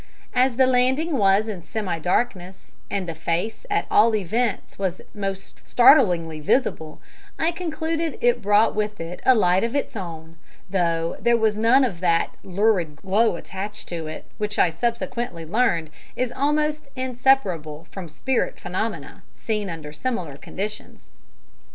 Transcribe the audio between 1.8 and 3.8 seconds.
darkness, and the face